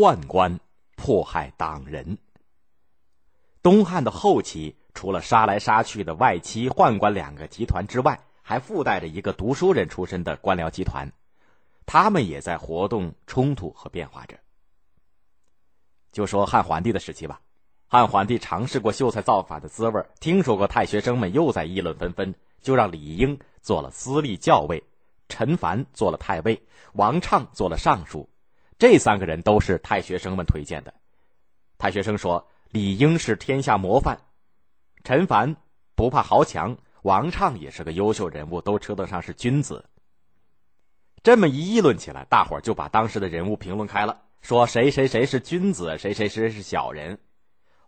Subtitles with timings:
[0.00, 0.58] 宦官
[0.96, 2.16] 迫害党人。
[3.60, 11.12] 东汉的后期，除了杀来杀去的外戚、宦官两个集团之外，还附带着一个读书人出身的官僚集团，
[11.84, 14.38] 他们也在活动、冲突和变化着。
[16.12, 17.42] 就说汉桓帝的时期吧，
[17.86, 24.82] 汉桓帝尝试过秀才造反的滋味，听说过太学生们又在议论纷纷，就让李英做了司隶校尉，
[25.28, 26.62] 陈蕃做了太尉，
[26.94, 28.26] 王畅做了尚书。
[28.80, 30.92] 这三个人都是太学生们推荐的。
[31.78, 32.48] 太学生说。
[32.72, 34.20] 李英是天下模范，
[35.02, 35.56] 陈凡
[35.96, 39.90] 不怕豪强，王畅也是个优秀人物，都称得上是君子。
[41.24, 47.18] 这么一议论起来，大伙儿就把当时的人物评论开了，说谁谁谁是君子，谁谁谁是小人。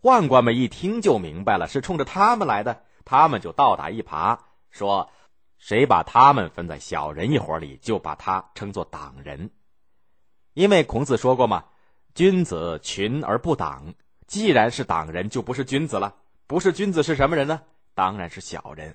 [0.00, 4.38] 宦官们一听就明白了，是冲着他们来的，他们就倒打一耙，
[4.70, 5.10] 说
[5.58, 9.50] 谁把他们分在小人一伙里，就把他称作党人。
[10.60, 11.64] 因为孔子说过嘛，
[12.14, 13.82] 君子群而不党。
[14.26, 16.14] 既然是党人，就不是君子了。
[16.46, 17.62] 不是君子是什么人呢？
[17.94, 18.94] 当然是小人。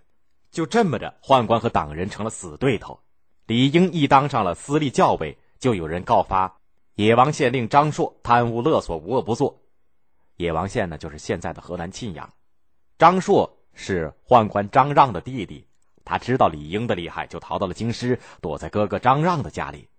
[0.52, 3.00] 就这么着，宦官和党人成了死对头。
[3.48, 6.56] 李英一当上了司隶校尉，就有人告发
[6.94, 9.60] 野王县令张硕贪污勒索、无恶不作。
[10.36, 12.32] 野王县呢，就是现在的河南沁阳。
[13.00, 15.66] 张硕是宦官张让的弟弟，
[16.04, 19.90] 他知道李英的厉害，就逃到了京师，躲在哥哥张让的家里。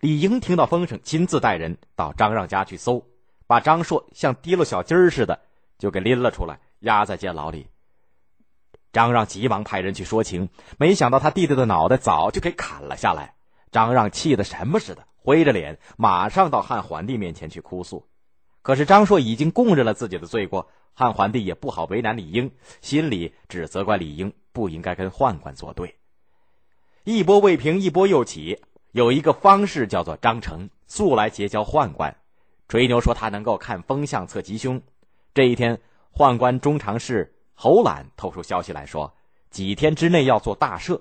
[0.00, 3.04] 李英听到风声，亲自带人到张让家去搜。
[3.48, 5.40] 把张硕像提了小鸡儿似的，
[5.78, 7.66] 就给拎了出来，压在监牢里。
[8.92, 13.34] 张让急忙派人去说情，没想到他弟弟的脑袋早就给砍了下来。
[13.72, 18.06] 张让气得什么似的，灰着脸，马上到汉桓帝面前去哭诉。
[18.62, 25.96] 可是张硕已经供认了自己的罪过，汉桓帝也不好为难李英，心里只责怪李英不应该跟宦官作对。
[27.02, 28.62] 一波未平，一波又起。
[28.92, 32.16] 有一个方士叫做张成，素来结交宦官。
[32.68, 34.80] 吹牛说他能够看风向测吉凶。
[35.34, 35.80] 这一天，
[36.12, 39.14] 宦官中常侍侯览透出消息来说，
[39.50, 41.00] 几天之内要做大赦。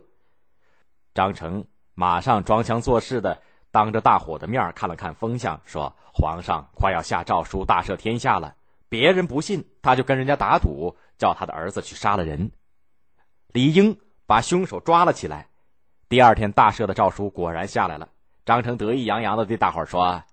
[1.13, 8.55] 张成马上装腔作势的当着大伙的面看了看风向，说：“皇上快要下诏书大赦天下了。”
[8.89, 12.51] 别人不信，他就跟人家打赌，叫他的儿子去杀了人。
[13.51, 15.49] 李英把凶手抓了起来。
[16.09, 18.07] 第二天，大赦的诏书果然下来了。
[18.45, 20.23] 张成得意洋洋的对大伙说：“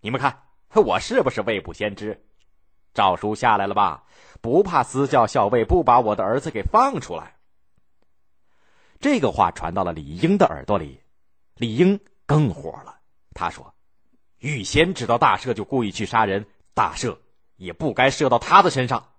[0.00, 0.42] 你们看。”
[0.74, 2.26] 我是不是未卜先知？
[2.92, 4.04] 诏书下来了吧？
[4.40, 7.36] 不怕私教校尉不把我的儿子给放出来。
[9.00, 11.00] 这个话传到了李英的耳朵里，
[11.54, 12.98] 李英更火了。
[13.34, 13.72] 他说
[14.38, 16.44] ：“预先知道大赦就故意去杀人，
[16.74, 17.16] 大赦
[17.56, 19.12] 也不该射到他的身上。”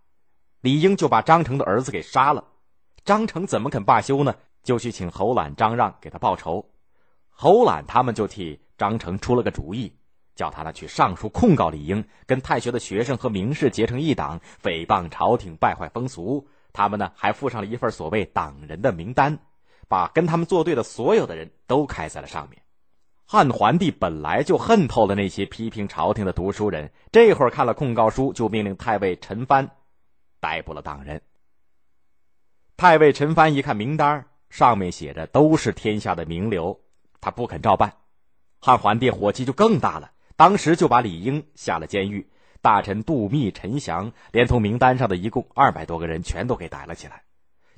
[0.61, 2.44] 李英就把张成的儿子给杀了。
[3.06, 4.35] 张成怎么肯罢休呢？
[4.64, 6.70] 就去请侯览、张让给他报仇。
[7.30, 9.94] 侯览他们就替张成出了个主意。
[10.36, 16.47] 叫他呢去上书控告李英，跟太学的学生和名士结成一党，诽谤朝廷，败坏风俗。
[16.72, 19.38] 他们呢还附上了一份所谓党人的名单，
[19.90, 22.62] 把跟他们作对的所有的人都开在了上面。
[23.26, 29.68] 汉桓帝本来就恨透了那些批评朝廷的读书人，这会儿看了控告书，就命令太尉陈蕃
[30.40, 31.22] 逮捕了党人。
[32.78, 36.80] 太尉陈蕃一看名单，上面写着都是天下的名流，
[37.22, 37.94] 他不肯照办。
[38.60, 40.12] 汉桓帝火气就更大了。
[40.36, 42.30] 当时就把李英下了监狱，
[42.62, 47.24] 大臣杜密、陈祥，连同名单上的一共二百多个人，全都给逮了起来。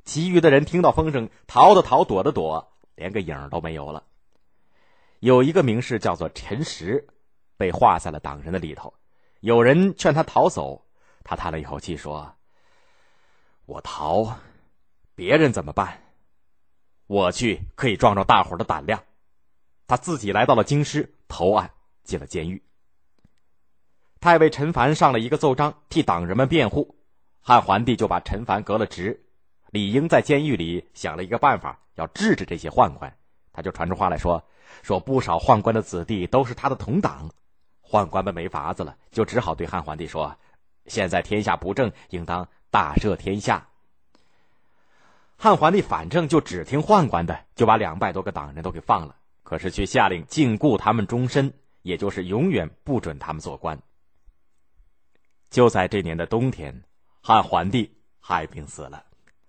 [0.04, 4.04] 其余的人听到风声，逃的逃，躲的躲，连个影都没有了。
[5.18, 7.06] 有一个名士叫做陈实，
[7.56, 8.94] 被划在了党人的里头。
[9.40, 10.86] 有人劝他逃走，
[11.24, 12.36] 他叹了一口气说
[13.66, 14.36] ：“我逃，
[15.14, 16.01] 别人怎么办？
[17.12, 19.02] 我去可以壮壮大伙的胆量。”
[19.86, 21.70] 他自己来到了京师投案。
[22.04, 22.60] 进了监狱。
[24.18, 26.96] 太尉陈凡上了一个奏章，替党人们辩护。
[27.40, 29.24] 汉桓帝就把陈凡革了职。
[29.70, 33.16] 李英在监狱里想了一个办法，要治治这些宦官。
[33.52, 34.44] 他就传出话来说
[34.82, 37.30] ：“说不少宦官的子弟都是他的同党。”
[37.88, 40.36] 宦官们没法子了，就只好对汉桓帝说
[40.86, 43.64] ：“现在天下不正，应当大赦天下。”
[45.42, 51.52] 汉桓帝反正就只听宦官的，就把两百多个党人都给放了，可是却下令禁锢他们终身。
[51.82, 53.76] 也就是永远不准他们做官。
[55.50, 56.84] 就在这年的冬天，
[57.20, 59.04] 汉桓帝害病死了。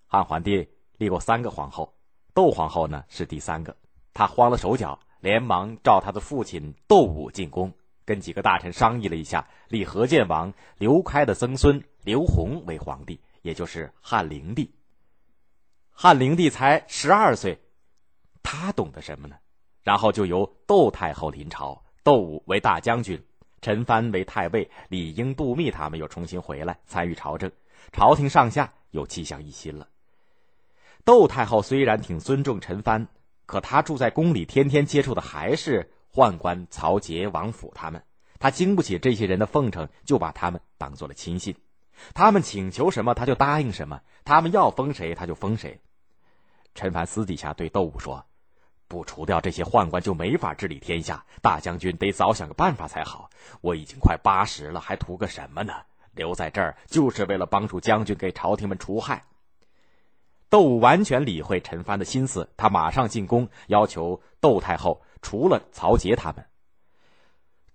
[0.08, 1.94] 汉桓帝立过三个皇后，
[2.34, 3.76] 窦皇后呢是第三个。
[4.12, 7.72] 他慌了手脚，连忙召他的父亲窦武进宫，
[8.04, 14.68] 跟几个大臣商议了一下，立何建王刘开的曾孙刘宏为皇帝，也就是汉灵帝。
[15.96, 17.56] 汉灵帝才十二岁，
[18.42, 19.36] 他懂得什么呢？
[19.84, 21.80] 然后就由窦太后临朝。
[22.02, 23.24] 窦武为大将军，
[23.62, 27.50] 陈蕃为太尉，李英、杜密他们又重新回来参与朝政，
[27.92, 29.88] 朝廷上下又气象一新了。
[31.04, 33.06] 窦太后虽然挺尊重陈蕃，
[33.46, 38.02] 可她住在宫里，天天接触的还是宦官曹节、王府他们，
[38.40, 41.54] 她经不起这些人的奉承，就把他们当做了亲信。
[42.12, 45.80] 他们请求什么，他就答应什么；他们要封谁，他就封谁。
[46.74, 48.24] 陈凡私底下对窦武说
[48.88, 51.24] ：“不除掉这些宦官，就没法治理天下。
[51.40, 53.30] 大将军得早想个办法才好。
[53.60, 55.72] 我已经快八十了，还图个什么呢？
[56.14, 59.24] 留在这儿就是为了帮助将军给朝廷们除害。”
[60.50, 66.44] 窦武完全理会陈蕃的心思，他马上进宫，要求窦太后除了曹节他们。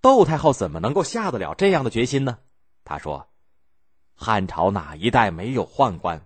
[0.01, 2.39] 窦太后怎么能够下得了这样的决心呢？
[2.83, 3.27] 他说。
[4.21, 6.21] 汉朝哪一代没有宦官？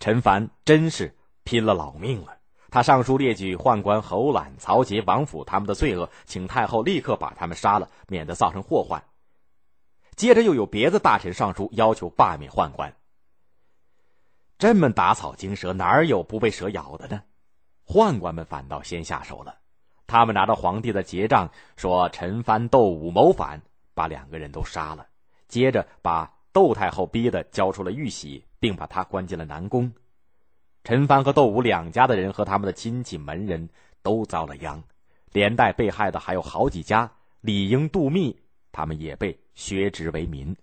[0.00, 2.38] 陈凡真是拼了老命了。
[2.68, 9.04] 他上书列举宦官侯览、曹节、王府他们的罪恶，请太后立刻把他们杀了，免得造成祸患。
[10.16, 12.92] 接着又有别的大臣上书要求罢免宦官。
[14.58, 17.22] 这么打草惊蛇，哪有不被蛇咬的呢？
[17.86, 19.58] 宦官们反倒先下手了。
[20.08, 23.62] 他们拿着皇帝的结账，说陈蕃、窦武谋反，
[23.94, 25.06] 把两个人都杀了。
[25.46, 26.32] 接着把。
[26.52, 29.92] 窦太后逼的交出了玉玺，并把他关进了南宫。
[30.82, 33.68] 陈蕃和窦武两家的人和他们的亲戚门人
[34.02, 34.82] 都遭了殃，
[35.32, 37.12] 连带被害的还有好几家。
[37.40, 38.38] 李应、杜密
[38.72, 40.56] 他们也被削职为民。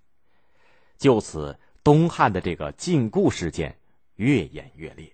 [0.98, 3.78] 就此，东汉的这个禁锢事件
[4.16, 5.12] 越演越烈。